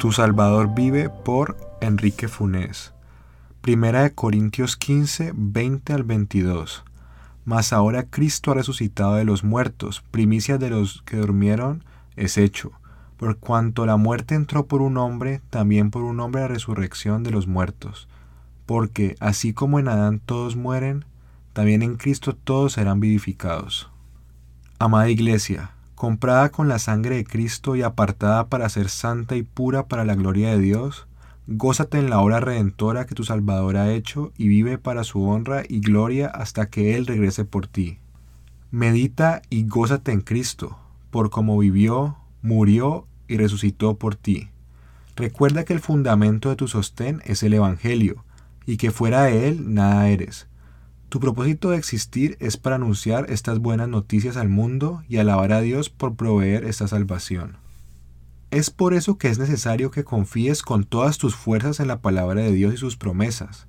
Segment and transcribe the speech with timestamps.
[0.00, 2.94] Tu Salvador vive por Enrique Funés.
[3.60, 6.84] Primera de Corintios 15, 20 al 22.
[7.44, 11.84] Mas ahora Cristo ha resucitado de los muertos, primicia de los que durmieron
[12.16, 12.72] es hecho.
[13.18, 17.32] Por cuanto la muerte entró por un hombre, también por un hombre la resurrección de
[17.32, 18.08] los muertos.
[18.64, 21.04] Porque así como en Adán todos mueren,
[21.52, 23.90] también en Cristo todos serán vivificados.
[24.78, 29.86] Amada Iglesia, comprada con la sangre de Cristo y apartada para ser santa y pura
[29.86, 31.06] para la gloria de Dios,
[31.46, 35.62] gózate en la obra redentora que tu Salvador ha hecho y vive para su honra
[35.68, 37.98] y gloria hasta que Él regrese por ti.
[38.70, 40.78] Medita y gózate en Cristo,
[41.10, 44.48] por cómo vivió, murió y resucitó por ti.
[45.16, 48.24] Recuerda que el fundamento de tu sostén es el Evangelio,
[48.64, 50.48] y que fuera de él nada eres.
[51.10, 55.60] Tu propósito de existir es para anunciar estas buenas noticias al mundo y alabar a
[55.60, 57.56] Dios por proveer esta salvación.
[58.52, 62.42] Es por eso que es necesario que confíes con todas tus fuerzas en la palabra
[62.42, 63.66] de Dios y sus promesas.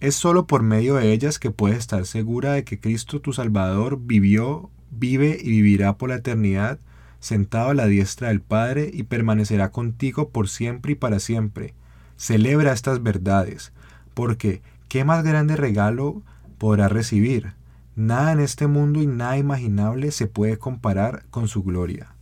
[0.00, 3.98] Es solo por medio de ellas que puedes estar segura de que Cristo tu Salvador
[4.00, 6.78] vivió, vive y vivirá por la eternidad,
[7.20, 11.74] sentado a la diestra del Padre y permanecerá contigo por siempre y para siempre.
[12.16, 13.72] Celebra estas verdades,
[14.14, 16.22] porque ¿qué más grande regalo
[16.58, 17.54] podrá recibir.
[17.96, 22.14] Nada en este mundo y nada imaginable se puede comparar con su gloria.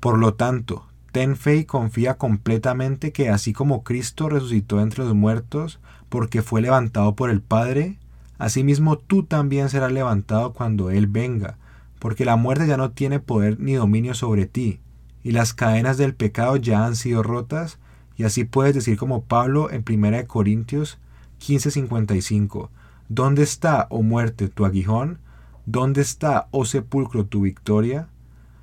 [0.00, 5.14] Por lo tanto, ten fe y confía completamente que así como Cristo resucitó entre los
[5.14, 7.98] muertos porque fue levantado por el Padre,
[8.38, 11.56] asimismo tú también serás levantado cuando Él venga,
[11.98, 14.80] porque la muerte ya no tiene poder ni dominio sobre ti,
[15.22, 17.78] y las cadenas del pecado ya han sido rotas,
[18.16, 20.98] y así puedes decir como Pablo en 1 Corintios
[21.40, 22.70] 15:55,
[23.08, 25.18] ¿Dónde está, oh muerte, tu aguijón?
[25.64, 28.08] ¿Dónde está, oh sepulcro, tu victoria?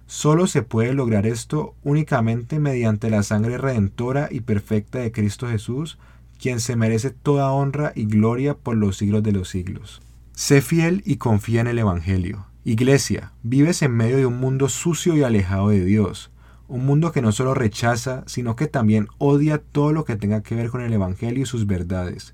[0.06, 5.98] Solo se puede lograr esto únicamente mediante la sangre redentora y perfecta de Cristo Jesús,
[6.40, 10.02] quien se merece toda honra y gloria por los siglos de los siglos.
[10.34, 12.46] Sé fiel y confía en el Evangelio.
[12.66, 16.32] Iglesia, vives en medio de un mundo sucio y alejado de Dios,
[16.68, 20.56] un mundo que no solo rechaza, sino que también odia todo lo que tenga que
[20.56, 22.34] ver con el Evangelio y sus verdades.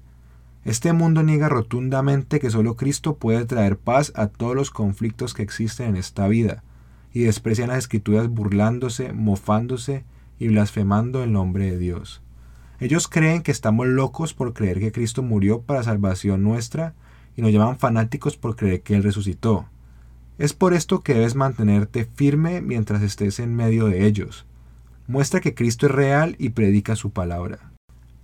[0.65, 5.41] Este mundo niega rotundamente que solo Cristo puede traer paz a todos los conflictos que
[5.41, 6.63] existen en esta vida,
[7.13, 10.03] y desprecian las escrituras burlándose, mofándose
[10.37, 12.21] y blasfemando el nombre de Dios.
[12.79, 16.93] Ellos creen que estamos locos por creer que Cristo murió para salvación nuestra
[17.35, 19.65] y nos llaman fanáticos por creer que Él resucitó.
[20.37, 24.45] Es por esto que debes mantenerte firme mientras estés en medio de ellos.
[25.07, 27.68] Muestra que Cristo es real y predica su palabra.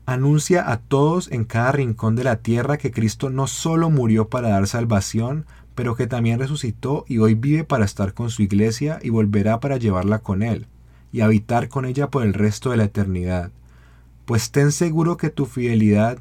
[0.08, 4.50] Anuncia a todos en cada rincón de la tierra que Cristo no solo murió para
[4.50, 9.10] dar salvación, pero que también resucitó y hoy vive para estar con su iglesia y
[9.10, 10.68] volverá para llevarla con él,
[11.12, 13.52] y habitar con ella por el resto de la eternidad.
[14.26, 16.20] Pues ten seguro que tu fidelidad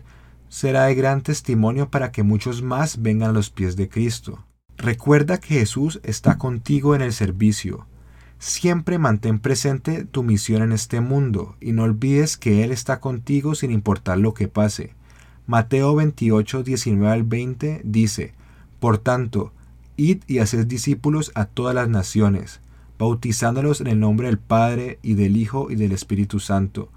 [0.49, 4.45] será de gran testimonio para que muchos más vengan a los pies de Cristo.
[4.78, 7.87] Recuerda que Jesús está contigo en el servicio,
[8.47, 13.55] Siempre mantén presente tu misión en este mundo y no olvides que Él está contigo
[13.55, 14.93] sin importar lo que pase.
[15.47, 18.34] Mateo 28, 19 al 20 dice,
[18.81, 19.50] Por tanto,
[19.97, 22.60] id y haced discípulos a todas las naciones,
[22.99, 26.91] bautizándolos en el nombre del Padre y del Hijo y del Espíritu Santo,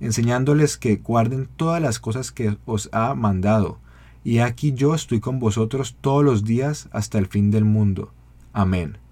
[0.00, 3.78] enseñándoles que guarden todas las cosas que os ha mandado.
[4.24, 8.10] Y aquí yo estoy con vosotros todos los días hasta el fin del mundo.
[8.54, 9.03] Amén.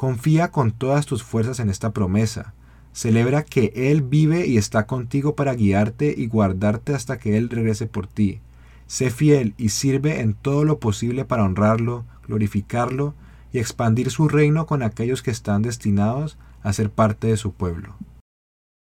[0.00, 2.54] Confía con todas tus fuerzas en esta promesa.
[2.94, 7.84] Celebra que Él vive y está contigo para guiarte y guardarte hasta que Él regrese
[7.86, 8.40] por ti.
[8.86, 13.12] Sé fiel y sirve en todo lo posible para honrarlo, glorificarlo
[13.52, 17.94] y expandir su reino con aquellos que están destinados a ser parte de su pueblo.